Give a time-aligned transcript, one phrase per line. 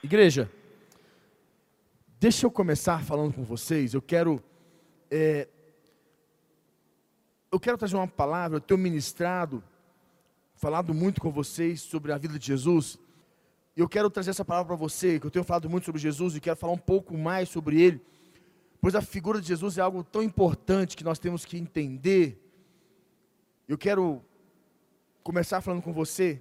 [0.00, 0.48] Igreja,
[2.20, 3.94] deixa eu começar falando com vocês.
[3.94, 4.40] Eu quero,
[5.10, 5.48] é,
[7.50, 8.58] eu quero trazer uma palavra.
[8.58, 9.62] Eu tenho ministrado,
[10.54, 12.96] falado muito com vocês sobre a vida de Jesus.
[13.76, 16.36] E eu quero trazer essa palavra para você, que eu tenho falado muito sobre Jesus
[16.36, 18.00] e quero falar um pouco mais sobre ele,
[18.80, 22.40] pois a figura de Jesus é algo tão importante que nós temos que entender.
[23.68, 24.24] Eu quero
[25.24, 26.40] começar falando com você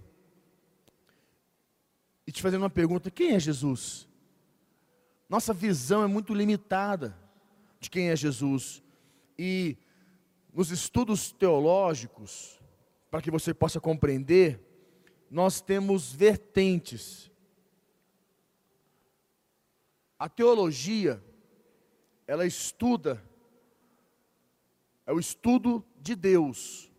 [2.28, 4.08] e te fazendo uma pergunta: quem é Jesus?
[5.30, 7.18] Nossa visão é muito limitada
[7.80, 8.84] de quem é Jesus.
[9.40, 9.78] E
[10.54, 12.60] nos estudos teológicos,
[13.10, 14.60] para que você possa compreender,
[15.32, 17.32] nós temos vertentes.
[20.20, 21.24] A teologia,
[22.26, 23.24] ela estuda,
[25.06, 26.92] é o estudo de Deus.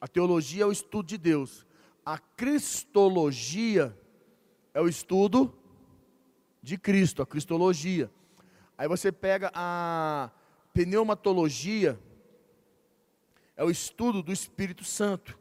[0.00, 1.66] A teologia é o estudo de Deus.
[2.04, 3.96] A cristologia
[4.76, 5.52] é o estudo
[6.62, 8.10] de Cristo, a cristologia.
[8.76, 10.30] Aí você pega a
[10.74, 11.98] pneumatologia,
[13.56, 15.38] é o estudo do Espírito Santo.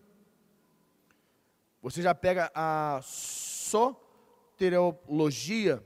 [1.81, 5.83] Você já pega a soteriologia,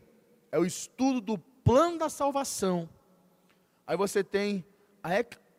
[0.52, 2.88] é o estudo do plano da salvação.
[3.88, 4.64] Aí você tem
[5.02, 5.10] a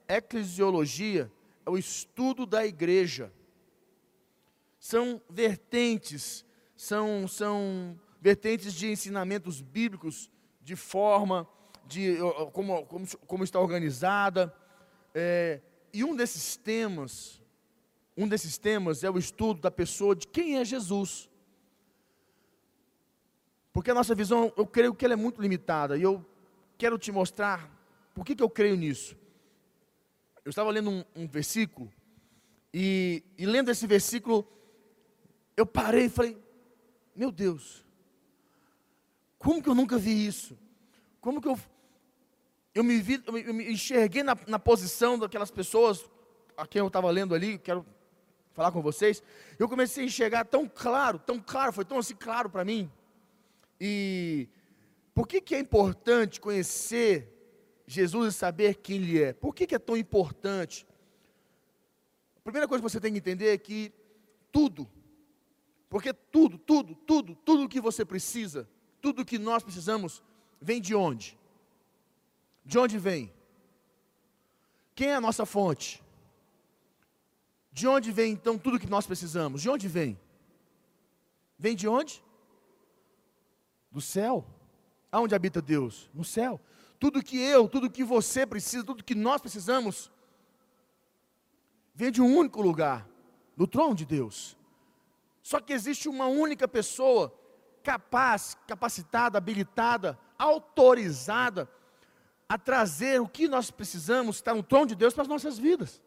[0.07, 1.29] eclesiologia,
[1.67, 3.33] é o estudo da igreja.
[4.79, 6.49] São vertentes
[6.81, 10.31] são, são vertentes de ensinamentos bíblicos,
[10.63, 11.47] de forma,
[11.85, 12.17] de
[12.55, 14.51] como, como, como está organizada.
[15.15, 15.61] É,
[15.93, 17.39] e um desses temas,
[18.17, 21.29] um desses temas é o estudo da pessoa de quem é Jesus.
[23.75, 25.99] Porque a nossa visão, eu creio que ela é muito limitada.
[25.99, 26.25] E eu
[26.79, 27.71] quero te mostrar
[28.15, 29.15] por que, que eu creio nisso.
[30.43, 31.93] Eu estava lendo um, um versículo,
[32.73, 34.49] e, e lendo esse versículo,
[35.55, 36.50] eu parei e falei,
[37.15, 37.85] meu Deus,
[39.39, 40.59] como que eu nunca vi isso?
[41.21, 41.59] Como que eu,
[42.75, 46.09] eu, me, vi, eu me enxerguei na, na posição daquelas pessoas
[46.57, 47.87] a quem eu estava lendo ali, quero
[48.53, 49.23] falar com vocês.
[49.59, 52.91] Eu comecei a enxergar tão claro, tão claro, foi tão assim claro para mim.
[53.81, 54.49] E
[55.15, 57.29] por que, que é importante conhecer
[57.87, 59.33] Jesus e saber quem Ele é?
[59.33, 60.87] Por que, que é tão importante?
[62.37, 63.93] A primeira coisa que você tem que entender é que
[64.53, 64.89] tudo,
[65.91, 68.67] porque tudo, tudo, tudo, tudo que você precisa,
[69.03, 70.23] tudo que nós precisamos,
[70.61, 71.37] vem de onde?
[72.65, 73.33] De onde vem?
[74.95, 76.01] Quem é a nossa fonte?
[77.73, 79.61] De onde vem então tudo que nós precisamos?
[79.61, 80.17] De onde vem?
[81.59, 82.23] Vem de onde?
[83.91, 84.47] Do céu.
[85.11, 86.09] Aonde habita Deus?
[86.15, 86.61] No céu.
[87.01, 90.09] Tudo que eu, tudo que você precisa, tudo que nós precisamos,
[91.93, 93.09] vem de um único lugar,
[93.57, 94.57] do trono de Deus.
[95.43, 97.35] Só que existe uma única pessoa
[97.83, 101.69] capaz, capacitada, habilitada, autorizada
[102.49, 106.03] a trazer o que nós precisamos, está no trono de Deus para as nossas vidas.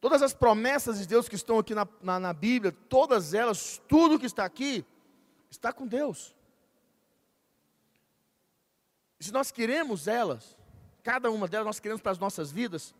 [0.00, 4.18] Todas as promessas de Deus que estão aqui na, na, na Bíblia, todas elas, tudo
[4.18, 4.84] que está aqui,
[5.50, 6.34] está com Deus.
[9.20, 10.56] Se nós queremos elas,
[11.02, 12.94] cada uma delas nós queremos para as nossas vidas,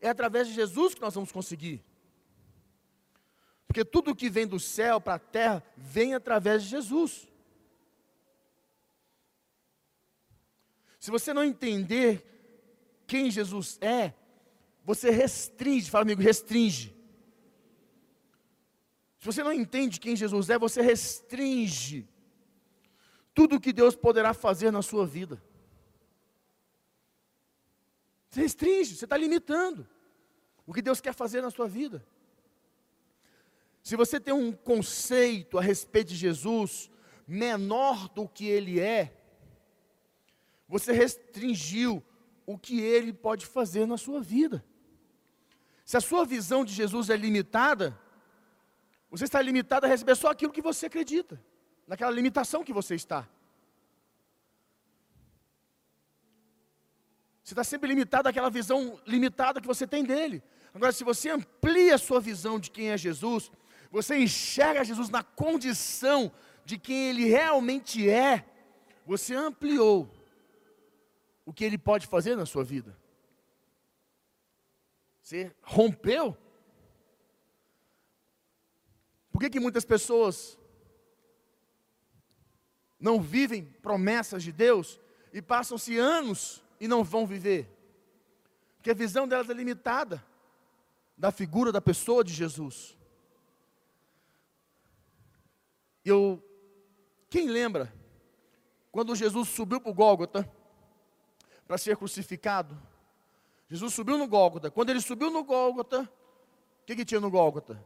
[0.00, 1.84] é através de Jesus que nós vamos conseguir.
[3.66, 7.28] Porque tudo que vem do céu para a terra vem através de Jesus.
[10.98, 12.24] Se você não entender
[13.06, 14.14] quem Jesus é,
[14.84, 16.94] você restringe, fala amigo, restringe.
[19.18, 22.08] Se você não entende quem Jesus é, você restringe
[23.34, 25.42] tudo que Deus poderá fazer na sua vida.
[28.30, 29.86] Você restringe, você está limitando
[30.66, 32.04] o que Deus quer fazer na sua vida.
[33.86, 36.90] Se você tem um conceito a respeito de Jesus
[37.24, 39.16] menor do que ele é,
[40.66, 42.02] você restringiu
[42.44, 44.64] o que ele pode fazer na sua vida.
[45.84, 47.96] Se a sua visão de Jesus é limitada,
[49.08, 51.40] você está limitado a receber só aquilo que você acredita,
[51.86, 53.28] naquela limitação que você está.
[57.40, 60.42] Você está sempre limitado àquela visão limitada que você tem dele.
[60.74, 63.48] Agora, se você amplia a sua visão de quem é Jesus,
[63.90, 66.32] você enxerga Jesus na condição
[66.64, 68.44] de quem ele realmente é,
[69.06, 70.10] você ampliou
[71.44, 72.98] o que ele pode fazer na sua vida.
[75.22, 76.36] Você rompeu.
[79.30, 80.58] Por que, que muitas pessoas
[82.98, 85.00] não vivem promessas de Deus
[85.32, 87.68] e passam-se anos e não vão viver?
[88.76, 90.24] Porque a visão delas é limitada
[91.16, 92.96] da figura da pessoa de Jesus.
[96.10, 96.42] Eu
[97.28, 97.92] Quem lembra
[98.90, 100.50] quando Jesus subiu para o Gólgota
[101.66, 102.80] para ser crucificado?
[103.68, 104.70] Jesus subiu no Gólgota.
[104.70, 107.82] Quando ele subiu no Gólgota, o que, que tinha no Gólgota?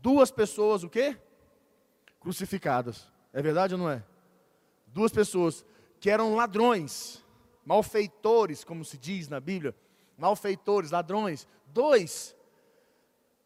[0.00, 1.18] Duas pessoas, o quê?
[2.20, 3.10] Crucificadas.
[3.32, 4.04] É verdade ou não é?
[4.86, 5.64] Duas pessoas
[6.00, 7.24] que eram ladrões,
[7.64, 9.74] malfeitores, como se diz na Bíblia,
[10.16, 11.48] malfeitores, ladrões.
[11.66, 12.34] Dois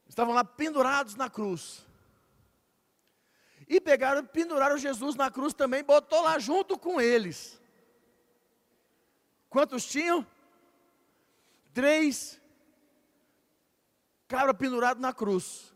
[0.07, 1.87] estavam lá pendurados na cruz.
[3.73, 7.59] E pegaram, penduraram Jesus na cruz também, botou lá junto com eles.
[9.49, 10.27] Quantos tinham?
[11.73, 12.39] Três
[14.29, 15.75] cabra pendurado na cruz.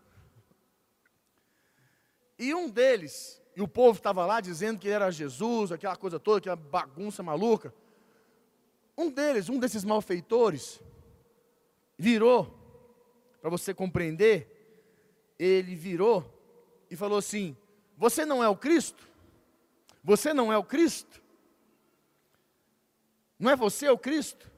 [2.38, 6.36] E um deles, e o povo estava lá dizendo que era Jesus, aquela coisa toda,
[6.36, 7.72] aquela bagunça maluca.
[8.94, 10.82] Um deles, um desses malfeitores,
[11.96, 12.54] virou,
[13.40, 16.30] para você compreender, ele virou
[16.90, 17.56] e falou assim:
[17.96, 19.06] Você não é o Cristo?
[20.02, 21.22] Você não é o Cristo?
[23.38, 24.50] Não é você o Cristo?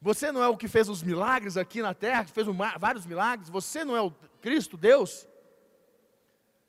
[0.00, 2.46] Você não é o que fez os milagres aqui na terra, que fez
[2.78, 3.48] vários milagres?
[3.48, 4.10] Você não é o
[4.40, 5.28] Cristo, Deus?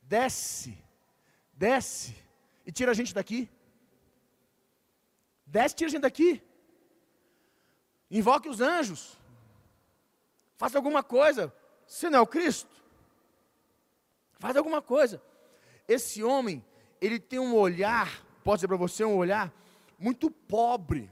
[0.02, 0.78] Desce,
[1.54, 2.16] desce
[2.66, 3.50] e tira a gente daqui.
[5.46, 6.44] Desce e tira a gente daqui.
[8.10, 9.18] Invoque os anjos.
[10.58, 11.54] Faça alguma coisa.
[11.88, 12.70] Você não é o Cristo?
[14.40, 15.22] Faz alguma coisa.
[15.94, 16.64] Esse homem,
[17.02, 19.54] ele tem um olhar, pode dizer para você, um olhar
[20.00, 21.12] muito pobre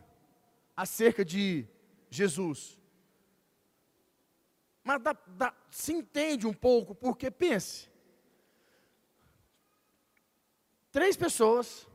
[0.74, 1.68] acerca de
[2.10, 2.80] Jesus.
[4.81, 7.90] Mas dá, dá, se entende um pouco, porque pense:
[10.90, 11.86] três pessoas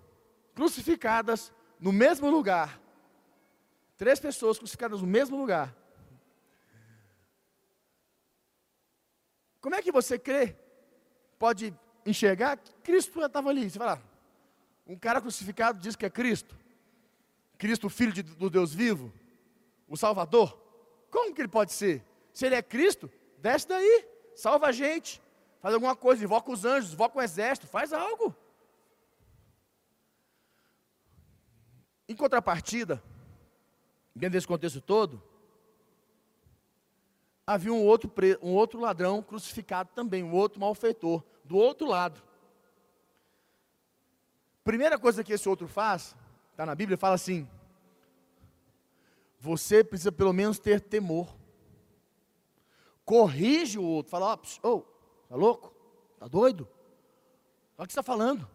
[0.54, 2.78] crucificadas no mesmo lugar.
[3.96, 5.75] Três pessoas crucificadas no mesmo lugar.
[9.58, 10.54] Como é que você crê?
[11.38, 13.70] Pode enxergar que Cristo estava ali.
[13.70, 14.02] Você fala,
[14.86, 16.56] um cara crucificado diz que é Cristo.
[17.56, 19.12] Cristo, filho de, do Deus vivo,
[19.88, 20.58] o Salvador.
[21.10, 22.04] Como que ele pode ser?
[22.32, 25.22] Se ele é Cristo, desce daí, salva a gente,
[25.60, 28.34] faz alguma coisa, invoca os anjos, invoca o exército, faz algo.
[32.08, 33.02] Em contrapartida,
[34.14, 35.22] dentro desse contexto todo,
[37.46, 38.12] havia um outro,
[38.42, 42.23] um outro ladrão crucificado também, um outro malfeitor, do outro lado.
[44.64, 46.17] Primeira coisa que esse outro faz,
[46.50, 47.49] está na Bíblia, fala assim:
[49.38, 51.29] você precisa pelo menos ter temor.
[53.05, 54.81] Corrige o outro, fala, ó, oh, oh,
[55.29, 55.75] tá louco?
[56.19, 56.67] Tá doido?
[57.76, 58.49] Olha o que você está falando.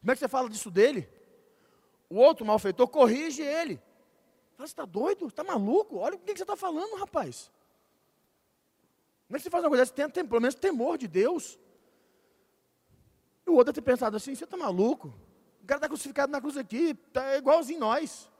[0.00, 1.08] Como é que você fala disso dele?
[2.10, 3.76] O outro malfeitor corrige ele.
[4.56, 5.28] Fala, você está doido?
[5.28, 5.96] Está maluco?
[5.96, 7.50] Olha o que você está falando, rapaz.
[9.26, 9.94] Como é que você faz uma coisa dessa?
[9.94, 11.58] Tem, tem pelo menos temor de Deus.
[13.48, 15.08] E o outro ter pensado assim, você está maluco?
[15.62, 18.30] O cara está crucificado na cruz aqui, está igualzinho nós.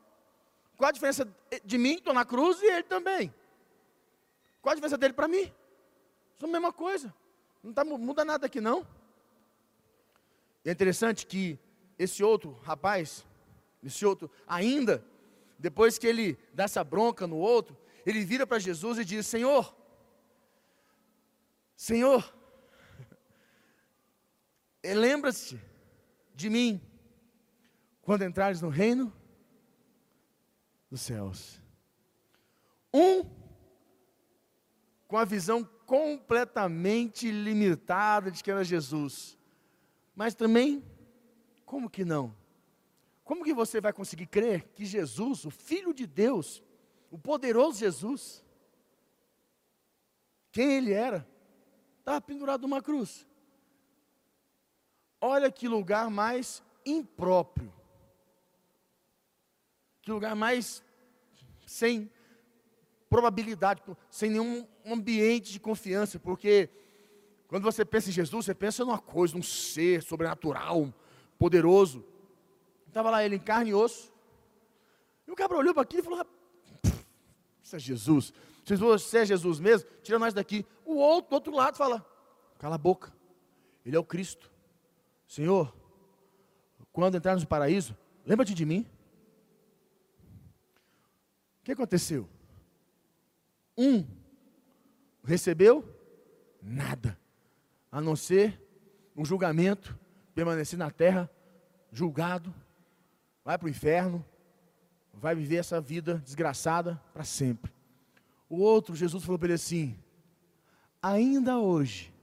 [0.77, 1.27] Qual a diferença
[1.65, 3.35] de mim, estou na cruz, e ele também?
[4.61, 5.51] Qual a diferença dele para mim?
[6.39, 7.15] São a mesma coisa.
[7.63, 8.87] Não tá, muda nada aqui não.
[10.63, 11.59] É interessante que
[11.99, 13.25] esse outro rapaz,
[13.83, 15.03] esse outro, ainda,
[15.59, 19.75] depois que ele dá essa bronca no outro, ele vira para Jesus e diz: Senhor,
[21.75, 22.31] Senhor,
[24.95, 25.61] lembra-se
[26.35, 26.81] de mim
[28.03, 29.13] quando entrares no reino
[30.91, 31.61] dos céus.
[32.93, 33.25] Um
[35.07, 39.39] com a visão completamente limitada de que era Jesus.
[40.15, 40.85] Mas também,
[41.65, 42.37] como que não?
[43.25, 46.63] Como que você vai conseguir crer que Jesus, o Filho de Deus,
[47.11, 48.45] o poderoso Jesus,
[50.51, 51.29] quem ele era,
[51.99, 53.28] estava pendurado numa cruz?
[55.21, 57.73] Olha que lugar mais impróprio
[60.09, 60.83] que lugar mais
[61.67, 62.11] sem
[63.11, 66.71] probabilidade, sem nenhum ambiente de confiança, porque
[67.47, 70.93] quando você pensa em Jesus, você pensa numa coisa, num ser sobrenatural,
[71.39, 72.03] poderoso.
[72.87, 74.11] Estava lá ele em carne e osso.
[75.27, 76.27] E o cabra olhou para aquilo e falou:
[77.63, 78.33] Isso é Jesus.
[78.65, 80.65] Se você é Jesus mesmo, tira nós daqui.
[80.87, 82.05] O outro, do outro lado, fala:
[82.59, 83.13] Cala a boca.
[83.85, 84.51] Ele é o Cristo.
[85.29, 85.73] Senhor,
[86.93, 88.85] quando entrarmos no paraíso, lembra-te de mim
[91.69, 92.27] que aconteceu?
[93.77, 94.07] Um
[95.23, 95.85] recebeu
[96.63, 97.19] nada,
[97.93, 98.59] a não ser
[99.15, 99.99] um julgamento,
[100.35, 101.31] permanecer na terra,
[101.93, 102.55] julgado,
[103.45, 104.25] vai para o inferno,
[105.13, 107.71] vai viver essa vida desgraçada para sempre.
[108.49, 109.99] O outro, Jesus falou para ele assim:
[111.03, 112.15] ainda hoje,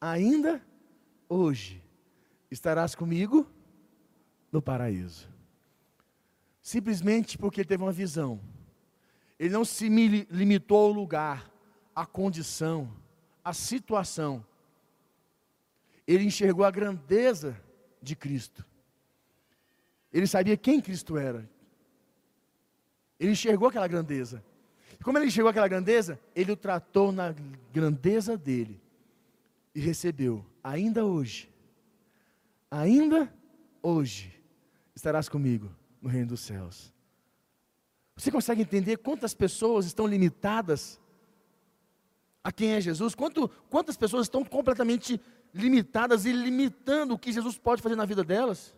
[0.00, 0.60] ainda
[1.28, 1.81] hoje,
[2.52, 3.50] estarás comigo
[4.50, 5.28] no paraíso.
[6.60, 8.40] Simplesmente porque ele teve uma visão.
[9.38, 11.50] Ele não se limitou ao lugar,
[11.94, 12.92] à condição,
[13.42, 14.44] à situação.
[16.06, 17.60] Ele enxergou a grandeza
[18.00, 18.64] de Cristo.
[20.12, 21.48] Ele sabia quem Cristo era.
[23.18, 24.44] Ele enxergou aquela grandeza.
[25.00, 27.34] E como ele enxergou aquela grandeza, ele o tratou na
[27.72, 28.80] grandeza dele
[29.74, 31.51] e recebeu, ainda hoje,
[32.72, 33.32] ainda
[33.82, 34.32] hoje,
[34.94, 36.90] estarás comigo no reino dos céus.
[38.16, 40.98] Você consegue entender quantas pessoas estão limitadas
[42.42, 43.14] a quem é Jesus?
[43.14, 45.20] Quanto, quantas pessoas estão completamente
[45.52, 48.74] limitadas e limitando o que Jesus pode fazer na vida delas?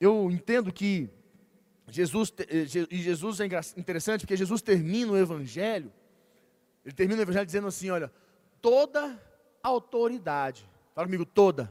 [0.00, 1.10] Eu entendo que
[1.88, 3.46] Jesus, eh, e Jesus é
[3.76, 5.92] interessante porque Jesus termina o Evangelho,
[6.84, 8.12] ele termina o Evangelho dizendo assim: olha,
[8.60, 9.20] toda
[9.62, 11.70] autoridade, fala comigo, toda.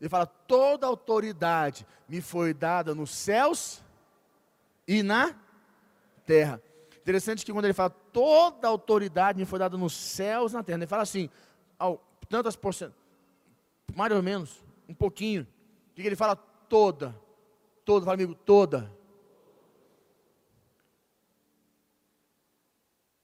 [0.00, 3.82] Ele fala: toda autoridade me foi dada nos céus
[4.88, 5.36] e na
[6.26, 6.60] terra.
[6.96, 10.78] Interessante que quando ele fala toda autoridade me foi dada nos céus e na terra,
[10.78, 11.28] ele fala assim,
[11.78, 12.98] ao, tantas porcentagens,
[13.94, 15.46] mais ou menos, um pouquinho.
[15.90, 16.34] O que ele fala?
[16.34, 17.14] Toda.
[17.84, 18.90] Toda, fala amigo, toda.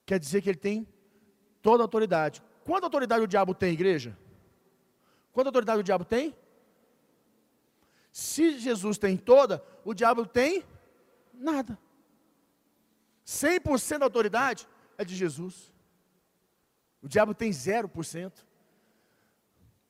[0.05, 0.87] Quer dizer que ele tem
[1.63, 2.43] toda autoridade.
[2.65, 4.17] Quanta autoridade o diabo tem, igreja?
[5.33, 6.35] Quanta autoridade o diabo tem?
[8.11, 10.65] Se Jesus tem toda, o diabo tem
[11.33, 11.79] nada.
[13.27, 14.67] 100% da autoridade
[14.97, 15.73] é de Jesus.
[17.03, 18.33] O diabo tem 0%.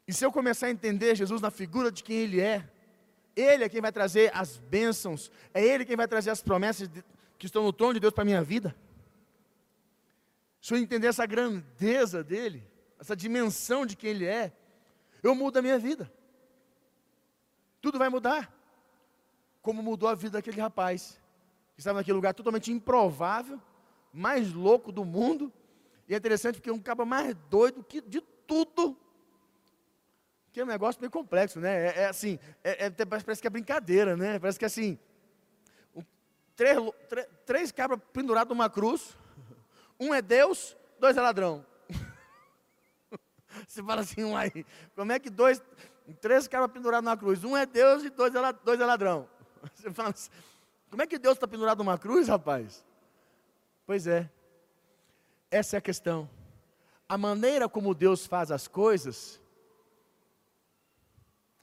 [0.07, 2.69] E se eu começar a entender Jesus na figura de quem Ele é,
[3.37, 7.05] Ele é quem vai trazer as bênçãos, é Ele quem vai trazer as promessas de,
[7.39, 8.75] que estão no trono de Deus para a minha vida.
[10.61, 12.67] Se eu entender essa grandeza dEle,
[12.99, 14.53] essa dimensão de quem Ele é,
[15.23, 16.11] eu mudo a minha vida.
[17.81, 18.53] Tudo vai mudar.
[19.63, 21.21] Como mudou a vida daquele rapaz
[21.75, 23.61] que estava naquele lugar totalmente improvável,
[24.13, 25.53] mais louco do mundo.
[26.09, 28.97] E é interessante porque é um cabo mais doido que de tudo.
[30.53, 31.87] Que é um negócio meio complexo, né?
[31.87, 34.39] É, é assim, é, é, parece que é brincadeira, né?
[34.39, 34.99] Parece que é assim,
[36.57, 36.77] três,
[37.09, 39.17] três, três cabras pendurados numa cruz,
[40.01, 41.65] um é Deus, dois é ladrão.
[43.69, 44.65] Você fala assim, uai,
[44.97, 45.63] como é que dois,
[46.23, 49.29] três cabras pendurados numa cruz, um é Deus e dois é, dois é ladrão?
[49.77, 50.31] Você fala assim,
[50.89, 52.83] como é que Deus está pendurado numa cruz, rapaz?
[53.87, 54.31] Pois é,
[55.51, 56.29] essa é a questão.
[57.07, 59.39] A maneira como Deus faz as coisas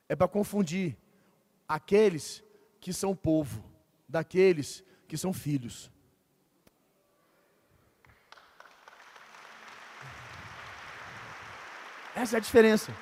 [0.08, 0.96] é para confundir
[1.68, 2.44] aqueles
[2.80, 3.64] que são povo
[4.08, 5.92] daqueles que são filhos.
[12.16, 12.96] Essa é a diferença.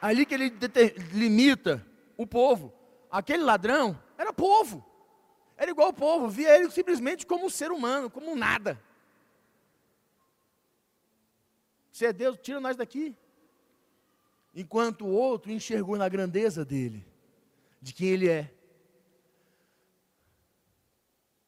[0.00, 0.52] Ali que ele
[1.12, 2.72] limita o povo.
[3.10, 4.84] Aquele ladrão era povo.
[5.56, 8.82] Era igual o povo, via ele simplesmente como um ser humano, como um nada.
[11.92, 13.16] Se é Deus, tira nós daqui.
[14.52, 17.06] Enquanto o outro enxergou na grandeza dele,
[17.80, 18.52] de quem ele é.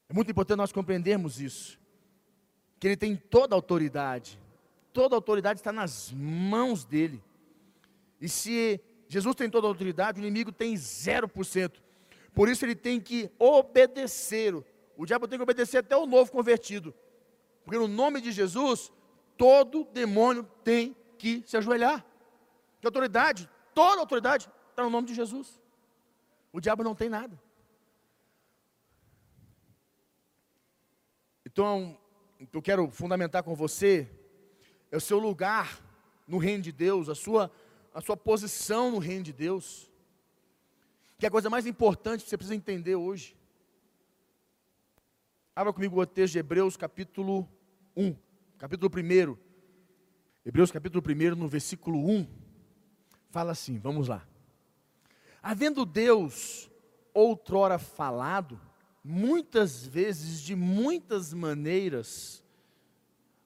[0.08, 1.80] É muito importante nós compreendermos isso.
[2.78, 4.38] Que ele tem toda a autoridade.
[4.97, 7.23] Toda a autoridade está nas mãos dele.
[8.19, 11.83] E se Jesus tem toda a autoridade, o inimigo tem 0%.
[12.33, 14.55] Por isso ele tem que obedecer.
[14.97, 16.95] O diabo tem que obedecer até o novo convertido.
[17.62, 18.91] Porque no nome de Jesus,
[19.37, 22.03] todo demônio tem que se ajoelhar.
[22.81, 25.61] Que autoridade, toda autoridade está no nome de Jesus.
[26.50, 27.38] O diabo não tem nada.
[31.45, 31.99] Então,
[32.50, 34.11] eu quero fundamentar com você
[34.97, 35.81] é o seu lugar
[36.26, 37.50] no reino de Deus, a sua,
[37.95, 39.91] a sua posição no reino de Deus
[41.19, 43.35] que é a coisa mais importante que você precisa entender hoje.
[45.55, 47.49] Abra comigo o texto de Hebreus, capítulo
[47.97, 48.15] 1,
[48.59, 49.37] capítulo 1.
[50.45, 52.29] Hebreus, capítulo 1, no versículo 1,
[53.31, 54.26] fala assim: vamos lá.
[55.43, 56.71] Havendo Deus
[57.15, 58.61] outrora falado,
[59.03, 62.45] muitas vezes, de muitas maneiras,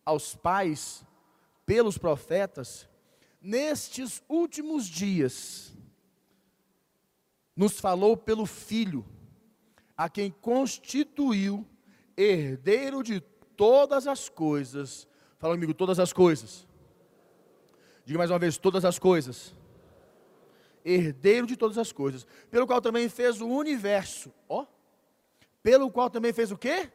[0.05, 1.05] aos pais,
[1.71, 2.89] pelos profetas,
[3.41, 5.73] nestes últimos dias,
[7.55, 9.07] nos falou pelo Filho,
[9.97, 11.65] a quem constituiu
[12.17, 13.21] herdeiro de
[13.57, 15.07] todas as coisas.
[15.39, 16.67] Fala comigo, todas as coisas.
[18.05, 19.55] Diga mais uma vez, todas as coisas.
[20.85, 24.35] Herdeiro de todas as coisas, pelo qual também fez o universo.
[24.49, 24.67] Ó,
[25.63, 26.91] pelo qual também fez o quê?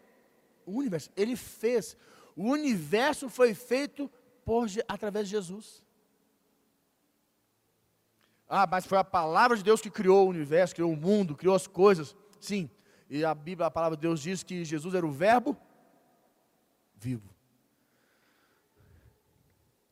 [0.65, 1.09] O universo.
[1.15, 1.95] Ele fez.
[2.35, 4.11] O universo foi feito
[4.45, 5.83] por, através de Jesus.
[8.47, 11.55] Ah, mas foi a palavra de Deus que criou o universo, criou o mundo, criou
[11.55, 12.15] as coisas.
[12.39, 12.69] Sim.
[13.09, 15.57] E a Bíblia, a palavra de Deus diz que Jesus era o verbo
[16.95, 17.33] vivo.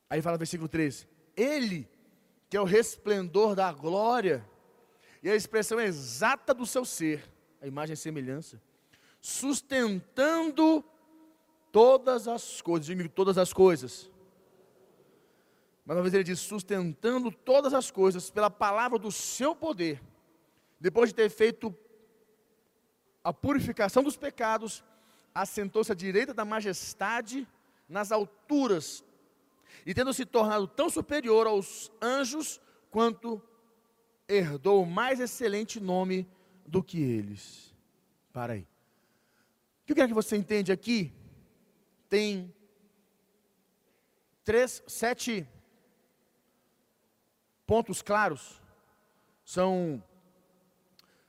[0.10, 1.90] Aí fala no versículo 13: Ele,
[2.50, 4.48] que é o resplendor da glória,
[5.24, 7.28] e a expressão exata do seu ser,
[7.60, 8.62] a imagem e semelhança,
[9.20, 10.84] sustentando
[11.72, 14.12] todas as coisas, diga todas as coisas.
[15.86, 20.02] Mais uma vez ele diz: sustentando todas as coisas pela palavra do seu poder,
[20.80, 21.76] depois de ter feito
[23.24, 24.84] a purificação dos pecados,
[25.34, 27.48] assentou-se à direita da majestade
[27.88, 29.04] nas alturas,
[29.86, 33.42] e tendo se tornado tão superior aos anjos, quanto
[34.28, 36.28] herdou o mais excelente nome
[36.66, 37.74] do que eles.
[38.32, 38.62] Para aí.
[38.62, 41.14] O que eu quero que você entende aqui?
[42.08, 42.54] Tem
[44.44, 45.48] três, sete
[47.66, 48.62] pontos claros.
[49.46, 50.02] São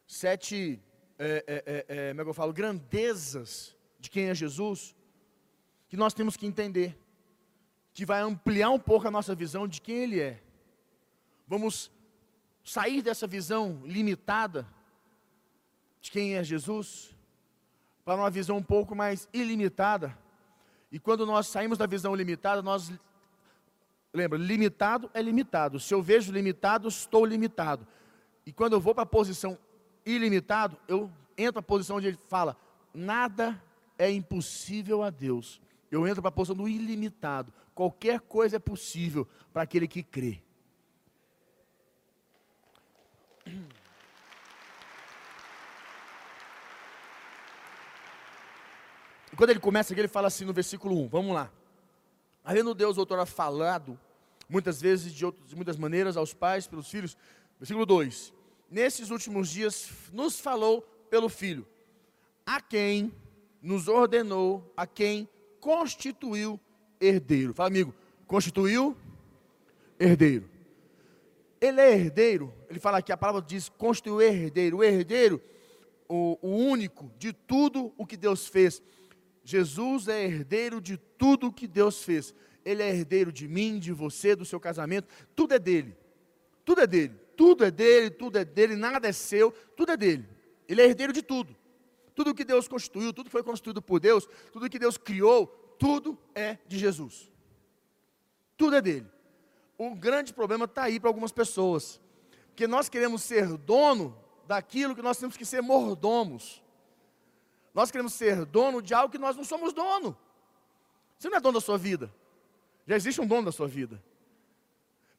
[0.06, 0.80] sete,
[1.18, 4.94] é, é, é, é, como é que eu falo, grandezas de quem é Jesus,
[5.88, 6.98] que nós temos que entender,
[7.92, 10.42] que vai ampliar um pouco a nossa visão de quem Ele é.
[11.46, 11.90] Vamos
[12.64, 14.66] sair dessa visão limitada
[16.00, 17.16] de quem é Jesus,
[18.04, 20.16] para uma visão um pouco mais ilimitada.
[20.92, 22.92] E quando nós saímos da visão limitada, nós
[24.14, 25.80] lembra, limitado é limitado.
[25.80, 27.86] Se eu vejo limitado, estou limitado.
[28.46, 29.58] E quando eu vou para a posição
[30.06, 32.56] ilimitado, eu entro na posição onde ele fala:
[32.94, 33.60] nada
[33.98, 35.60] é impossível a Deus.
[35.90, 37.52] Eu entro para a posição do ilimitado.
[37.74, 40.40] Qualquer coisa é possível para aquele que crê.
[49.32, 51.50] E quando ele começa aqui, ele fala assim no versículo 1, vamos lá.
[52.44, 53.98] Havendo Deus outrora falado,
[54.48, 57.16] muitas vezes, de, outras, de muitas maneiras, aos pais, pelos filhos.
[57.58, 58.34] Versículo 2:
[58.70, 61.66] Nesses últimos dias nos falou pelo Filho,
[62.44, 63.12] a quem
[63.62, 65.26] nos ordenou, a quem
[65.58, 66.60] constituiu
[67.00, 67.54] herdeiro.
[67.54, 67.94] Fala, amigo,
[68.26, 68.94] constituiu
[69.98, 70.50] herdeiro.
[71.58, 74.78] Ele é herdeiro, ele fala aqui, a palavra diz constituiu herdeiro.
[74.78, 75.40] O herdeiro,
[76.06, 78.82] o, o único de tudo o que Deus fez.
[79.44, 82.34] Jesus é herdeiro de tudo que Deus fez.
[82.64, 85.06] Ele é herdeiro de mim, de você, do seu casamento.
[85.36, 85.96] Tudo é dele.
[86.64, 87.24] Tudo é dele.
[87.36, 90.28] Tudo é dele, tudo é dele, nada é seu, tudo é dele.
[90.68, 91.54] Ele é herdeiro de tudo.
[92.14, 95.46] Tudo que Deus constituiu, tudo que foi construído por Deus, tudo que Deus criou,
[95.78, 97.30] tudo é de Jesus.
[98.56, 99.06] Tudo é dele.
[99.76, 102.00] O grande problema está aí para algumas pessoas.
[102.48, 106.62] Porque nós queremos ser dono daquilo que nós temos que ser mordomos.
[107.74, 110.16] Nós queremos ser dono de algo que nós não somos dono.
[111.18, 112.14] Você não é dono da sua vida.
[112.86, 114.00] Já existe um dono da sua vida.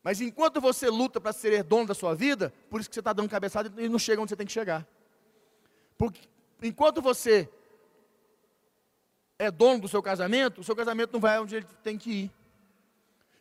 [0.01, 3.11] Mas enquanto você luta para ser dono da sua vida, por isso que você está
[3.11, 4.87] dando cabeçada e não chega onde você tem que chegar.
[5.97, 6.21] Porque
[6.61, 7.49] enquanto você
[9.37, 12.31] é dono do seu casamento, o seu casamento não vai onde ele tem que ir.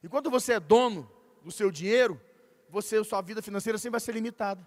[0.03, 1.09] Enquanto você é dono
[1.43, 2.21] do seu dinheiro,
[2.69, 4.67] você, sua vida financeira sempre vai ser limitada.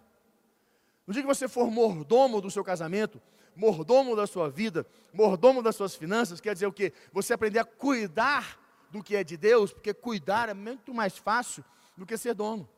[1.05, 3.21] No dia que você for mordomo do seu casamento,
[3.57, 6.93] mordomo da sua vida, mordomo das suas finanças, quer dizer o quê?
[7.11, 8.59] Você aprender a cuidar
[8.91, 11.65] do que é de Deus, porque cuidar é muito mais fácil
[11.97, 12.69] do que ser dono.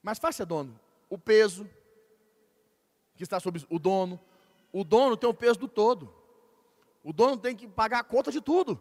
[0.00, 0.80] Mais fácil é dono.
[1.10, 1.68] O peso
[3.16, 4.20] que está sobre o dono,
[4.72, 6.14] o dono tem o peso do todo.
[7.02, 8.80] O dono tem que pagar a conta de tudo,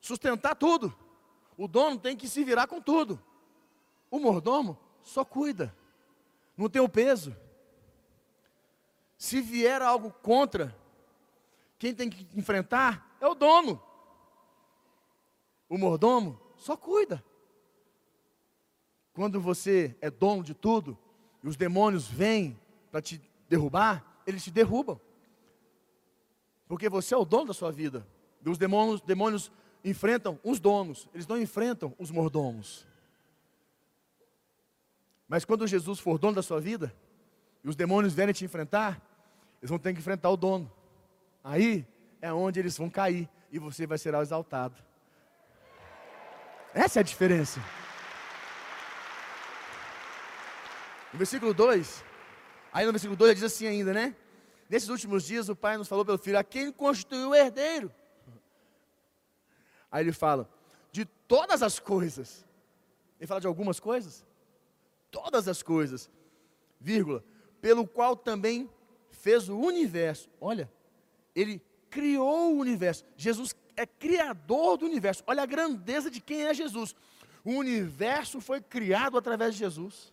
[0.00, 0.92] sustentar tudo.
[1.56, 3.22] O dono tem que se virar com tudo.
[4.10, 5.76] O mordomo só cuida,
[6.56, 7.36] não tem o peso.
[9.20, 10.74] Se vier algo contra,
[11.78, 13.78] quem tem que enfrentar é o dono.
[15.68, 17.22] O mordomo só cuida.
[19.12, 20.96] Quando você é dono de tudo
[21.44, 22.58] e os demônios vêm
[22.90, 24.98] para te derrubar, eles te derrubam.
[26.66, 28.08] Porque você é o dono da sua vida.
[28.42, 29.52] E os demônios, demônios
[29.84, 32.86] enfrentam os donos, eles não enfrentam os mordomos.
[35.28, 36.90] Mas quando Jesus for dono da sua vida,
[37.62, 39.09] e os demônios vierem te enfrentar,
[39.60, 40.70] eles vão ter que enfrentar o dono.
[41.44, 41.86] Aí
[42.20, 44.76] é onde eles vão cair e você vai ser exaltado.
[46.72, 47.60] Essa é a diferença.
[51.12, 52.04] No versículo 2,
[52.72, 54.14] aí no versículo 2 diz assim ainda, né?
[54.68, 57.92] Nesses últimos dias o Pai nos falou pelo Filho, a quem constituiu o herdeiro.
[59.90, 60.48] Aí ele fala,
[60.92, 62.46] de todas as coisas.
[63.18, 64.24] Ele fala de algumas coisas?
[65.10, 66.08] Todas as coisas,
[66.78, 67.24] vírgula,
[67.60, 68.70] pelo qual também
[69.20, 70.28] fez o universo.
[70.40, 70.70] Olha,
[71.34, 73.04] ele criou o universo.
[73.16, 75.22] Jesus é criador do universo.
[75.26, 76.94] Olha a grandeza de quem é Jesus.
[77.44, 80.12] O universo foi criado através de Jesus.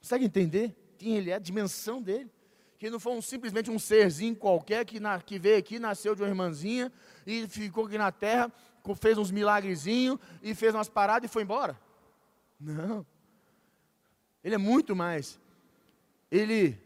[0.00, 2.30] Consegue entender quem ele é, a dimensão dele?
[2.78, 6.22] Que não foi um, simplesmente um serzinho qualquer que, na, que veio aqui, nasceu de
[6.22, 6.92] uma irmãzinha
[7.26, 8.52] e ficou aqui na terra,
[9.00, 11.78] fez uns milagrezinhos e fez umas paradas e foi embora.
[12.60, 13.06] Não.
[14.42, 15.40] Ele é muito mais.
[16.30, 16.78] Ele,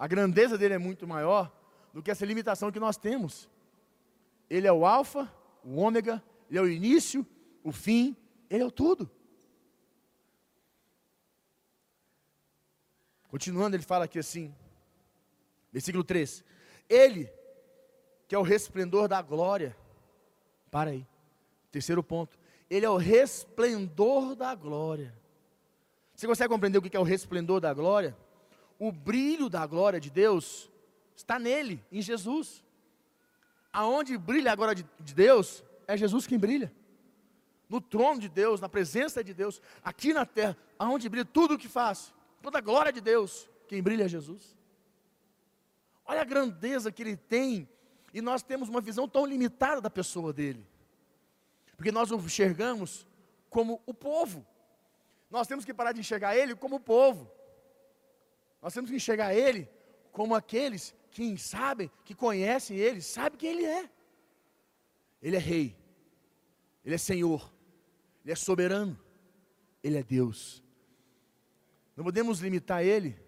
[0.00, 1.54] a grandeza dele é muito maior
[1.92, 3.50] do que essa limitação que nós temos.
[4.48, 5.30] Ele é o alfa,
[5.62, 7.26] o ômega, ele é o início,
[7.62, 8.16] o fim,
[8.48, 9.10] ele é o tudo.
[13.28, 14.54] Continuando, ele fala aqui assim,
[15.70, 16.42] versículo 3:
[16.88, 17.30] Ele,
[18.26, 19.76] que é o resplendor da glória,
[20.70, 21.06] para aí,
[21.70, 22.38] terceiro ponto,
[22.70, 25.14] ele é o resplendor da glória.
[26.14, 28.16] Você consegue compreender o que é o resplendor da glória?
[28.80, 30.70] O brilho da glória de Deus
[31.14, 32.64] está nele, em Jesus.
[33.70, 36.72] Aonde brilha a glória de Deus, é Jesus quem brilha.
[37.68, 41.58] No trono de Deus, na presença de Deus, aqui na terra, aonde brilha tudo o
[41.58, 44.56] que faz, toda a glória de Deus, quem brilha é Jesus.
[46.06, 47.68] Olha a grandeza que ele tem,
[48.14, 50.66] e nós temos uma visão tão limitada da pessoa dele,
[51.76, 53.06] porque nós o enxergamos
[53.50, 54.46] como o povo.
[55.30, 57.30] Nós temos que parar de enxergar ele como o povo.
[58.60, 59.68] Nós temos que enxergar ele
[60.12, 63.90] como aqueles que sabem, que conhecem ele, sabem quem ele é.
[65.22, 65.76] Ele é rei,
[66.84, 67.52] ele é senhor,
[68.24, 68.98] ele é soberano,
[69.82, 70.62] ele é Deus.
[71.96, 73.18] Não podemos limitar ele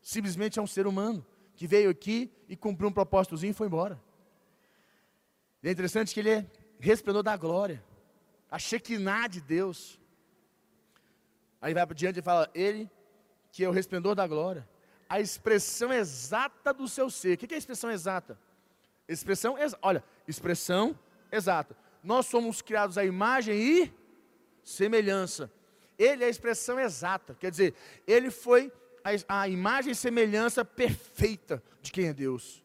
[0.00, 4.02] simplesmente a um ser humano que veio aqui e cumpriu um propósitozinho e foi embora.
[5.62, 6.46] É interessante que ele é
[6.78, 7.84] resplendor da glória,
[8.48, 10.00] a Shekinah de Deus.
[11.60, 12.88] Aí vai para diante e fala: Ele
[13.56, 14.68] que é o resplendor da glória,
[15.08, 17.34] a expressão exata do seu ser.
[17.34, 18.38] O que é a expressão exata?
[19.08, 20.98] Expressão, ex olha, expressão
[21.32, 21.76] exata.
[22.02, 23.94] Nós somos criados à imagem e
[24.62, 25.50] semelhança
[25.98, 27.74] ele é a expressão exata, quer dizer,
[28.06, 32.62] ele foi a, a imagem e semelhança perfeita de quem é Deus.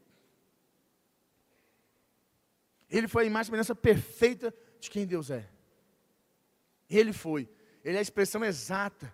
[2.90, 5.48] Ele foi a imagem e semelhança perfeita de quem Deus é.
[6.90, 7.48] Ele foi,
[7.86, 9.14] ele é a expressão exata,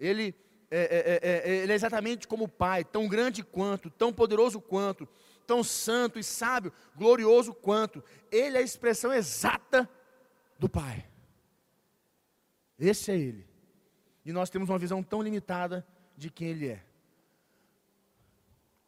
[0.00, 0.34] ele
[0.70, 4.60] é, é, é, é ele é exatamente como o Pai, tão grande quanto, tão poderoso
[4.60, 5.08] quanto,
[5.46, 8.02] tão santo e sábio, glorioso quanto.
[8.30, 9.88] Ele é a expressão exata
[10.58, 11.06] do Pai.
[12.78, 13.46] Esse é Ele.
[14.24, 16.84] E nós temos uma visão tão limitada de quem Ele é.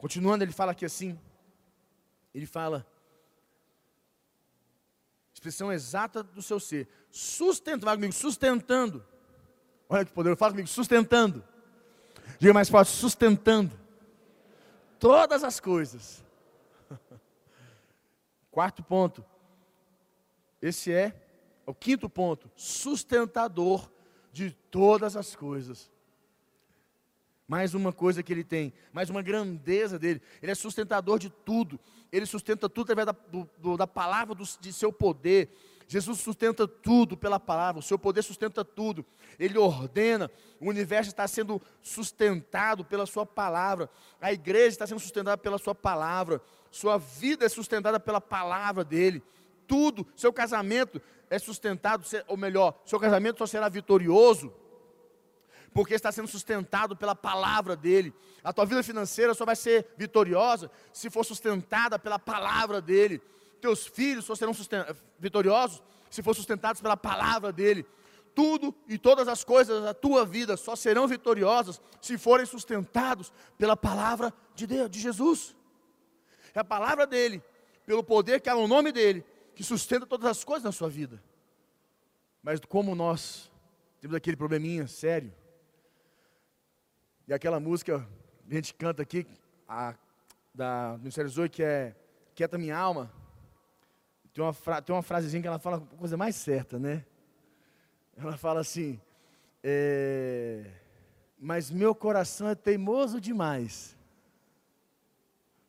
[0.01, 1.19] Continuando, ele fala aqui assim:
[2.35, 2.87] ele fala,
[5.35, 9.05] expressão exata do seu ser, sustentando, comigo, sustentando.
[9.89, 11.45] Olha que poder, fala comigo, sustentando.
[12.39, 13.79] Diga mais forte, sustentando
[14.99, 16.25] todas as coisas.
[18.51, 19.25] Quarto ponto.
[20.61, 21.15] Esse é
[21.65, 23.91] o quinto ponto, sustentador
[24.33, 25.91] de todas as coisas.
[27.49, 30.23] Mais uma coisa que ele tem, mais uma grandeza dele.
[30.43, 31.81] Ele é sustentador de tudo.
[32.13, 33.17] Ele sustenta tudo através da,
[33.59, 35.49] do, da palavra do, de seu poder.
[35.91, 39.05] Jesus sustenta tudo pela palavra, o seu poder sustenta tudo.
[39.37, 43.91] Ele ordena, o universo está sendo sustentado pela sua palavra.
[44.21, 46.41] A igreja está sendo sustentada pela sua palavra.
[46.71, 49.21] Sua vida é sustentada pela palavra dele.
[49.67, 54.55] Tudo, seu casamento é sustentado, ou melhor, seu casamento só será vitorioso
[55.75, 58.15] porque está sendo sustentado pela palavra dele.
[58.45, 63.21] A tua vida financeira só vai ser vitoriosa se for sustentada pela palavra dele.
[63.61, 64.53] Teus filhos só serão
[65.19, 67.87] vitoriosos se for sustentados pela palavra dele.
[68.35, 73.77] Tudo e todas as coisas da tua vida só serão vitoriosas se forem sustentados pela
[73.77, 75.57] palavra de Deus, de Jesus.
[76.55, 77.43] É a palavra dele,
[77.87, 81.23] pelo poder que há no nome dele, que sustenta todas as coisas na sua vida.
[82.43, 83.51] Mas como nós
[84.01, 85.33] temos aquele probleminha sério,
[87.29, 88.09] e aquela música
[88.49, 89.27] a gente canta aqui,
[89.69, 89.95] a,
[90.55, 91.95] da Ministério Zoe, que é
[92.35, 93.13] Quieta Minha Alma,
[94.41, 97.05] tem uma, fra, tem uma frasezinha que ela fala a coisa mais certa, né?
[98.17, 98.99] Ela fala assim,
[99.63, 100.65] é,
[101.39, 103.95] mas meu coração é teimoso demais.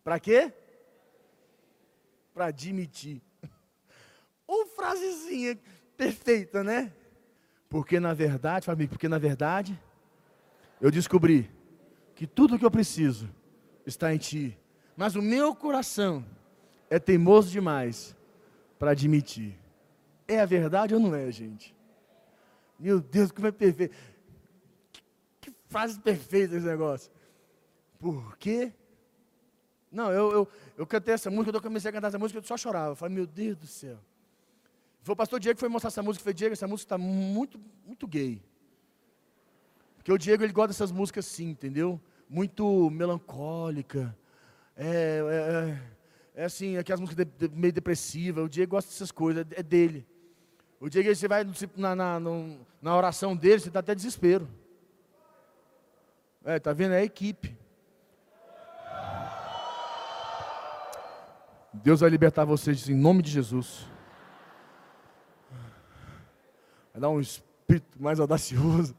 [0.05, 0.53] Para quê?
[2.33, 3.21] Para admitir.
[4.47, 5.59] Uma frasezinha
[5.97, 6.93] perfeita, né?
[7.69, 9.77] Porque na verdade, família, porque na verdade
[10.79, 11.51] eu descobri
[12.15, 13.29] que tudo que eu preciso
[13.85, 14.57] está em ti.
[14.95, 16.25] Mas o meu coração
[16.89, 18.15] é teimoso demais
[18.81, 19.55] para admitir.
[20.27, 21.75] É a verdade ou não é, gente?
[22.79, 23.95] Meu Deus, como é perfeito.
[24.91, 25.03] Que,
[25.39, 27.11] que frase perfeita esse negócio.
[27.99, 28.73] Por quê?
[29.91, 30.47] Não, eu, eu,
[30.79, 32.93] eu cantei essa música, eu comecei a cantar essa música, eu só chorava.
[32.93, 33.99] Eu falei, meu Deus do céu.
[35.03, 36.21] Foi o pastor Diego que foi mostrar essa música.
[36.21, 38.41] Eu falei, Diego, essa música está muito, muito gay.
[39.97, 42.01] Porque o Diego, ele gosta dessas músicas assim, entendeu?
[42.27, 44.17] Muito melancólica.
[44.75, 45.81] É, é, é,
[46.41, 48.43] é assim, aquelas músicas de, de, meio depressivas.
[48.43, 50.07] O Diego gosta dessas coisas, é dele.
[50.79, 52.19] O Diego, você vai na, na,
[52.81, 54.49] na oração dele, você está até desespero.
[56.43, 56.95] É, tá vendo?
[56.95, 57.55] É a equipe.
[61.71, 63.85] Deus vai libertar vocês em nome de Jesus.
[66.91, 68.95] Vai dar um espírito mais audacioso.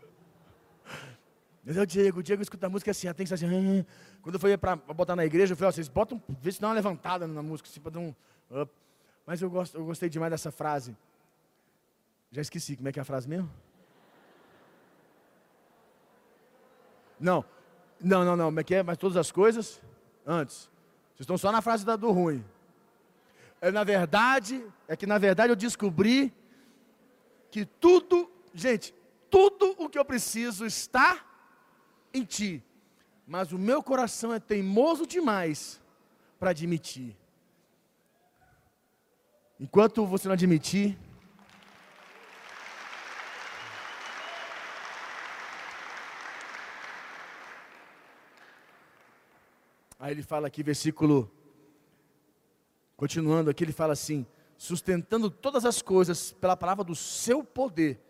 [1.65, 3.87] Mas é o Diego, o Diego escuta a música assim, tem que ser assim.
[4.21, 6.69] Quando eu fui para botar na igreja, eu falei, ó, vocês botam, vê se dá
[6.69, 8.15] uma levantada na música, assim, para dar um
[8.51, 8.73] up.
[9.25, 10.97] Mas eu, eu gostei demais dessa frase.
[12.33, 13.49] Já esqueci, como é que é a frase mesmo?
[17.21, 17.45] Não,
[18.01, 18.83] não, não, não, como é que é?
[18.83, 19.81] Mas todas as coisas
[20.27, 20.69] antes.
[21.15, 22.45] Vocês estão só na frase do ruim.
[23.61, 26.35] É, na verdade, é que na verdade eu descobri
[27.49, 28.93] que tudo, gente,
[29.31, 31.25] tudo o que eu preciso está
[32.13, 32.63] em ti.
[33.27, 35.81] Mas o meu coração é teimoso demais
[36.39, 37.17] para admitir.
[39.59, 40.99] Enquanto você não admitir,
[49.99, 51.31] Aí ele fala aqui, versículo
[53.03, 54.25] Continuando aqui, ele fala assim:
[54.57, 58.01] sustentando todas as coisas pela palavra do seu poder.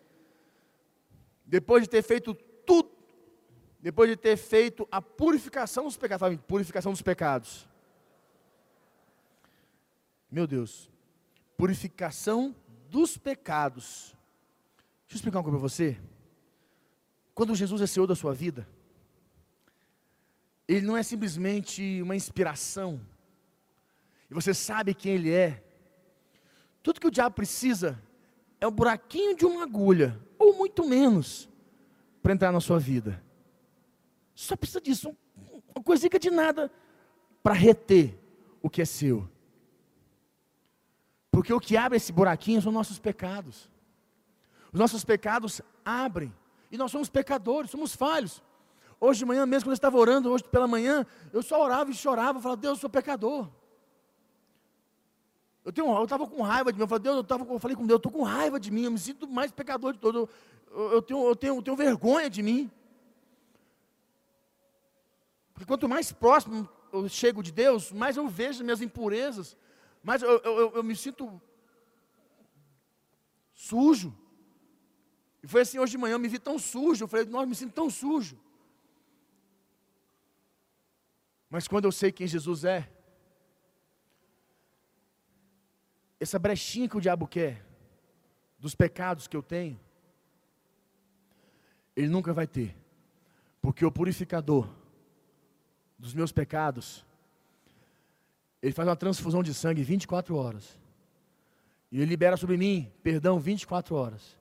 [1.43, 2.35] Depois de ter feito
[3.83, 7.67] depois de ter feito a purificação dos pecados, purificação dos pecados.
[10.31, 10.89] Meu Deus,
[11.57, 12.55] purificação
[12.89, 14.15] dos pecados.
[15.01, 15.99] Deixa eu explicar uma coisa para você.
[17.35, 18.65] Quando Jesus é Senhor da sua vida,
[20.65, 23.01] Ele não é simplesmente uma inspiração,
[24.31, 25.61] e você sabe quem Ele é,
[26.81, 28.01] tudo que o diabo precisa
[28.61, 31.49] é um buraquinho de uma agulha, ou muito menos,
[32.21, 33.21] para entrar na sua vida.
[34.35, 35.15] Só precisa disso,
[35.75, 36.71] uma coisinha de nada,
[37.41, 38.17] para reter
[38.61, 39.29] o que é seu.
[41.31, 43.69] Porque o que abre esse buraquinho são nossos pecados.
[44.71, 46.33] Os nossos pecados abrem.
[46.71, 48.41] E nós somos pecadores, somos falhos.
[48.99, 51.93] Hoje de manhã mesmo, quando eu estava orando, hoje pela manhã, eu só orava e
[51.93, 53.49] chorava, falava, Deus, eu sou pecador.
[55.65, 56.83] Eu tenho, eu estava com raiva de mim.
[56.83, 58.83] Eu falei, Deus, eu, tava, eu falei com Deus, eu estou com raiva de mim.
[58.83, 60.29] Eu me sinto mais pecador de todo.
[60.71, 62.71] Eu, eu, tenho, eu, tenho, eu tenho vergonha de mim.
[65.63, 69.55] Porque quanto mais próximo eu chego de Deus, mais eu vejo minhas impurezas,
[70.03, 71.41] mais eu, eu, eu me sinto
[73.53, 74.13] sujo.
[75.41, 77.05] E foi assim hoje de manhã, eu me vi tão sujo.
[77.05, 78.37] Eu falei, nossa, me sinto tão sujo.
[81.49, 82.91] Mas quando eu sei quem Jesus é,
[86.19, 87.65] essa brechinha que o diabo quer,
[88.59, 89.79] dos pecados que eu tenho,
[91.95, 92.75] ele nunca vai ter,
[93.61, 94.82] porque o purificador
[96.03, 97.05] dos meus pecados,
[98.61, 100.77] ele faz uma transfusão de sangue 24 horas,
[101.89, 104.37] e ele libera sobre mim perdão 24 horas.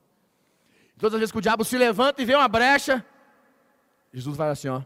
[0.99, 3.07] Todas as vezes que o diabo se levanta e vê uma brecha,
[4.13, 4.83] Jesus vai assim: ó,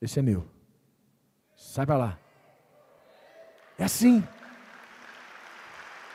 [0.00, 0.48] esse é meu,
[1.56, 2.18] sai para lá.
[3.76, 4.22] É assim.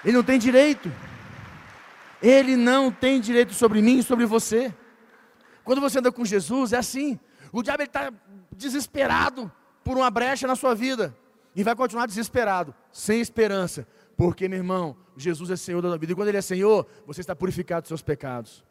[0.06, 0.90] Ele não tem direito.
[2.22, 4.74] Ele não tem direito sobre mim e sobre você.
[5.66, 7.20] Quando você anda com Jesus, é assim.
[7.52, 8.14] O diabo está
[8.58, 9.52] desesperado
[9.84, 11.16] por uma brecha na sua vida.
[11.56, 13.88] E vai continuar desesperado, sem esperança.
[14.18, 16.12] Porque, meu irmão, Jesus é Senhor da vida.
[16.12, 18.66] E quando Ele é Senhor, você está purificado dos seus pecados.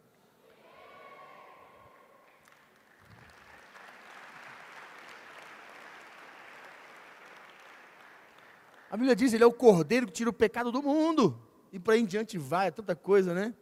[8.91, 11.39] A Bíblia diz, ele é o cordeiro que tira o pecado do mundo.
[11.73, 13.53] E por aí em diante vai, é tanta coisa, né?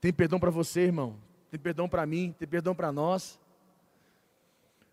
[0.00, 1.16] Tem perdão para você, irmão.
[1.50, 3.38] Tem perdão para mim, tem perdão para nós.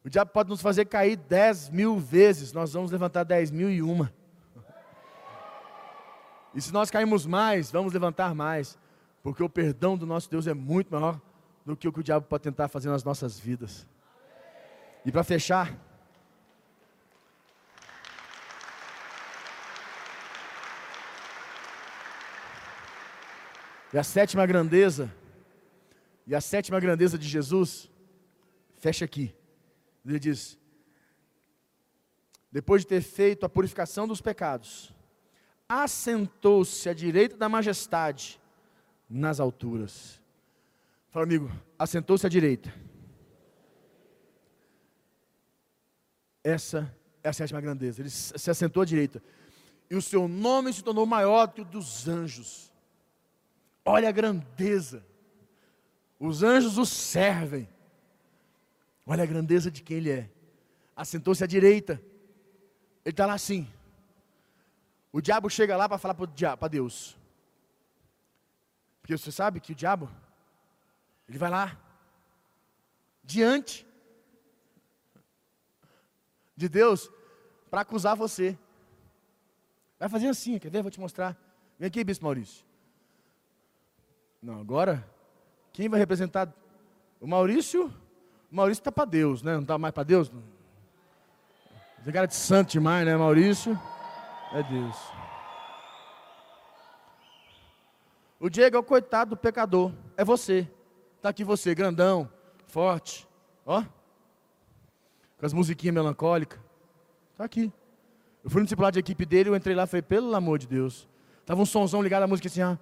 [0.08, 3.82] O diabo pode nos fazer cair dez mil vezes, nós vamos levantar dez mil e
[3.82, 4.10] uma.
[6.56, 8.80] E se nós cairmos mais, vamos levantar mais.
[9.22, 11.20] Porque o perdão do nosso Deus é muito maior
[11.66, 13.86] do que o que o diabo pode tentar fazer nas nossas vidas.
[15.04, 15.78] E para fechar,
[23.94, 25.14] E a sétima grandeza,
[26.26, 27.90] e a sétima grandeza de Jesus,
[28.78, 29.37] fecha aqui.
[30.08, 30.58] Ele diz:
[32.52, 34.94] depois de ter feito a purificação dos pecados,
[35.68, 38.40] assentou-se à direita da majestade
[39.10, 40.22] nas alturas.
[41.10, 42.74] Fala, amigo, assentou-se à direita.
[46.44, 48.02] Essa é a sétima grandeza.
[48.02, 49.22] Ele se assentou à direita.
[49.90, 52.74] e o seu nome se tornou maior que o dos anjos.
[53.86, 55.06] Olha a grandeza.
[56.20, 57.70] Os anjos o servem.
[59.10, 60.30] Olha a grandeza de quem ele é.
[60.94, 61.94] Assentou-se à direita.
[63.06, 63.66] Ele está lá assim.
[65.14, 67.18] O diabo chega lá para falar para Deus.
[69.02, 70.12] Porque você sabe que o diabo,
[71.30, 71.80] ele vai lá,
[73.24, 73.88] diante
[76.58, 77.10] de Deus,
[77.70, 78.60] para acusar você.
[79.98, 80.82] Vai fazer assim, quer ver?
[80.82, 81.38] Vou te mostrar.
[81.80, 82.66] Vem aqui, Bispo Maurício.
[84.42, 85.10] Não, agora,
[85.72, 86.54] quem vai representar?
[87.22, 87.94] O Maurício?
[88.50, 89.54] Maurício está para Deus, né?
[89.54, 90.32] Não está mais para Deus?
[92.04, 93.78] Você cara de santo demais, né, Maurício?
[94.54, 94.96] É Deus.
[98.40, 99.92] O Diego é o coitado do pecador.
[100.16, 100.68] É você.
[101.18, 102.30] Está aqui você, grandão,
[102.68, 103.28] forte.
[103.66, 103.84] Ó.
[105.38, 106.60] Com as musiquinhas melancólicas.
[107.32, 107.72] Está aqui.
[108.44, 110.68] Eu fui no discipulado de equipe dele, eu entrei lá e falei, pelo amor de
[110.68, 111.08] Deus.
[111.46, 112.78] Tava um sonzão ligado à música assim, ó.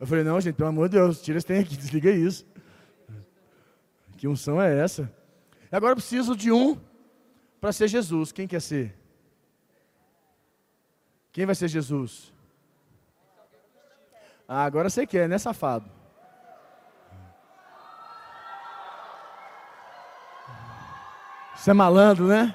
[0.00, 2.46] Eu falei, não, gente, pelo amor de Deus, tira esse trem aqui, desliga isso.
[4.16, 5.12] Que unção é essa?
[5.70, 6.78] Agora eu preciso de um
[7.60, 8.32] para ser Jesus.
[8.32, 8.96] Quem quer ser?
[11.32, 12.32] Quem vai ser Jesus?
[14.46, 15.90] Ah, agora você quer, né, safado?
[21.54, 22.54] Você é malandro, né?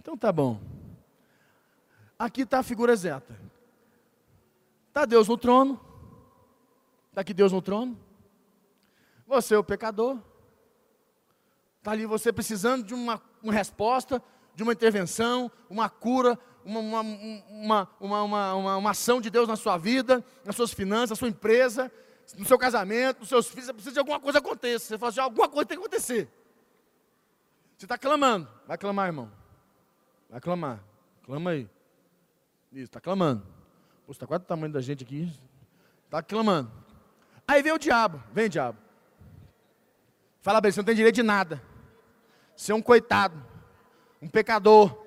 [0.00, 0.60] Então tá bom.
[2.18, 3.38] Aqui está a figura exata.
[4.92, 5.80] Está Deus no trono.
[7.08, 7.98] Está aqui Deus no trono.
[9.26, 10.18] Você é o pecador.
[11.78, 14.22] Está ali você precisando de uma, uma resposta,
[14.54, 20.22] de uma intervenção, uma cura, uma, uma, uma, uma, ação de Deus na sua vida,
[20.44, 21.90] nas suas finanças, na sua empresa,
[22.36, 24.88] no seu casamento, nos seus filhos, você precisa de alguma coisa aconteça.
[24.88, 26.28] Você fala assim, alguma coisa tem que acontecer.
[27.78, 28.46] Você está clamando.
[28.68, 29.32] Vai clamar, irmão.
[30.28, 30.84] Vai clamar.
[31.22, 31.62] Clama aí.
[32.70, 33.61] Isso, está clamando.
[34.06, 35.32] Pô, está quase o tamanho da gente aqui.
[36.04, 36.70] Está clamando.
[37.46, 38.22] Aí vem o diabo.
[38.32, 38.78] Vem, diabo.
[40.40, 41.62] Fala bem, você não tem direito de nada.
[42.56, 43.44] Você é um coitado.
[44.20, 45.02] Um pecador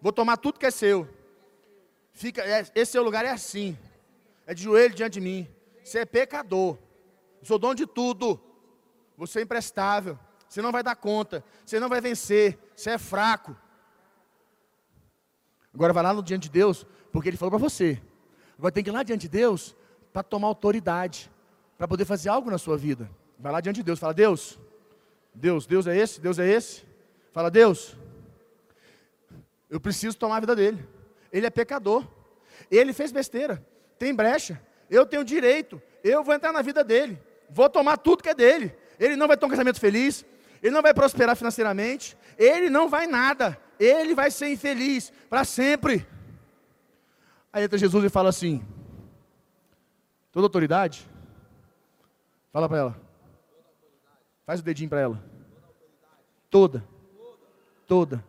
[0.00, 1.08] Vou tomar tudo que é seu.
[2.12, 3.76] Fica, é, esse seu lugar é assim.
[4.46, 5.48] É de joelho diante de mim.
[5.84, 6.78] Você é pecador.
[7.40, 8.40] Eu sou dono de tudo.
[9.16, 10.18] Você é imprestável.
[10.48, 11.44] Você não vai dar conta.
[11.64, 12.58] Você não vai vencer.
[12.74, 13.54] Você é fraco.
[15.72, 18.00] Agora vai lá no diante de Deus, porque Ele falou para você.
[18.60, 19.74] Agora tem que ir lá diante de Deus
[20.12, 21.30] para tomar autoridade,
[21.78, 23.10] para poder fazer algo na sua vida.
[23.38, 24.60] Vai lá diante de Deus, fala: Deus,
[25.34, 26.84] Deus, Deus é esse, Deus é esse.
[27.32, 27.96] Fala: Deus,
[29.70, 30.86] eu preciso tomar a vida dele.
[31.32, 32.06] Ele é pecador.
[32.70, 33.64] Ele fez besteira.
[33.98, 34.60] Tem brecha.
[34.90, 35.80] Eu tenho direito.
[36.04, 37.18] Eu vou entrar na vida dele.
[37.48, 38.76] Vou tomar tudo que é dele.
[38.98, 40.22] Ele não vai ter um casamento feliz.
[40.62, 42.14] Ele não vai prosperar financeiramente.
[42.36, 43.58] Ele não vai nada.
[43.78, 46.06] Ele vai ser infeliz para sempre.
[47.52, 48.64] Aí entra Jesus e fala assim:
[50.32, 51.08] Toda autoridade.
[52.52, 53.00] Fala para ela.
[54.46, 55.22] Faz o dedinho para ela.
[56.48, 56.84] Toda.
[57.86, 58.24] Toda.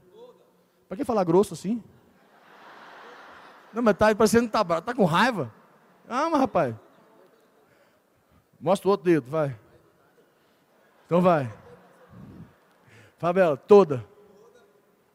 [0.87, 1.83] Para que falar grosso assim?
[3.73, 4.81] Não, mas tá parecendo que tá bravo.
[4.81, 5.53] Tá com raiva?
[6.07, 6.75] Ah, mas rapaz.
[8.59, 9.57] Mostra o outro dedo, vai.
[11.05, 11.51] Então vai.
[13.17, 14.05] Fabela, toda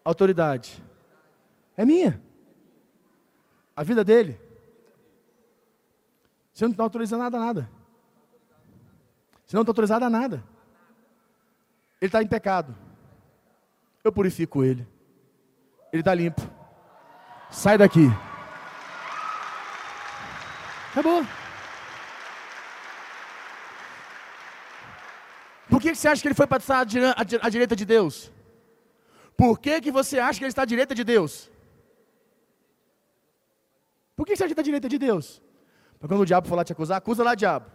[0.05, 0.83] autoridade
[1.77, 2.23] é minha.
[3.77, 4.41] A vida dele.
[6.53, 7.71] Você não está autorizando nada, nada.
[9.47, 10.43] Você não está autorizado a nada.
[12.01, 12.75] Ele está em pecado.
[14.03, 14.89] Eu purifico ele.
[15.93, 16.41] Ele está limpo.
[17.51, 18.07] Sai daqui.
[20.91, 21.27] Acabou.
[25.69, 28.33] Por que você acha que ele foi para estar à direita de Deus?
[29.37, 31.51] Por que, que você acha que ele está à direita de Deus?
[34.17, 35.43] Por que você que está à direita de Deus?
[35.99, 37.71] Porque quando o diabo for lá te acusar, acusa lá, diabo.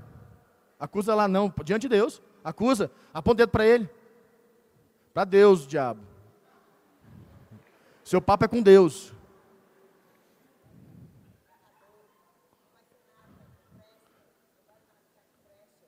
[0.79, 2.21] Acusa lá não, diante de Deus.
[2.43, 3.87] Acusa, aponta o dedo para ele.
[5.13, 6.01] Para Deus, diabo.
[8.03, 9.13] Seu papo é com Deus.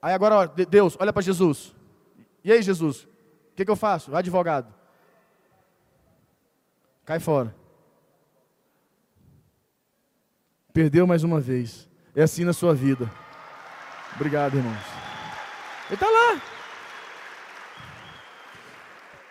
[0.01, 1.73] Aí agora, ó, Deus, olha para Jesus.
[2.43, 3.03] E aí, Jesus?
[3.03, 4.15] O que, que eu faço?
[4.15, 4.73] Advogado.
[7.05, 7.55] Cai fora.
[10.73, 11.87] Perdeu mais uma vez.
[12.15, 13.09] É assim na sua vida.
[14.15, 14.85] Obrigado, irmãos.
[15.85, 16.41] Ele está lá.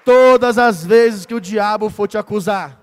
[0.05, 2.81] Todas as vezes que o diabo for te acusar,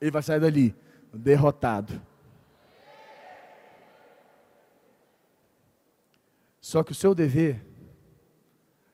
[0.00, 0.74] ele vai sair dali
[1.12, 2.00] derrotado.
[6.60, 7.64] Só que o seu dever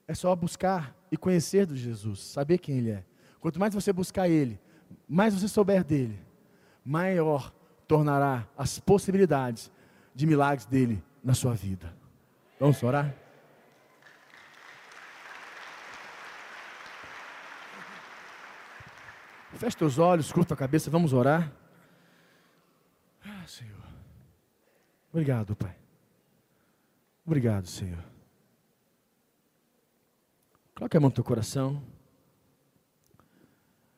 [0.06, 3.04] é só buscar e conhecer do Jesus, saber quem Ele é.
[3.40, 4.60] Quanto mais você buscar Ele,
[5.08, 6.18] mais você souber dele,
[6.84, 7.52] maior
[7.92, 9.70] tornará as possibilidades
[10.14, 11.94] de milagres dele na sua vida.
[12.58, 13.14] Vamos orar?
[19.58, 21.52] Feche teus olhos, curta a cabeça, vamos orar.
[23.22, 23.84] Ah, Senhor.
[25.12, 25.76] Obrigado, Pai.
[27.26, 28.02] Obrigado, Senhor.
[30.74, 31.82] Coloque a mão no teu coração.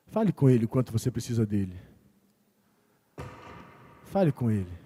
[0.08, 1.93] Fale com Ele o quanto você precisa dele.
[4.14, 4.83] Fale com Ele.